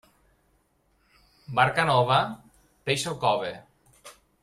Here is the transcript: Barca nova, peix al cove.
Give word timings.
Barca 1.61 1.87
nova, 1.91 2.19
peix 2.89 3.07
al 3.15 3.19
cove. 3.27 3.53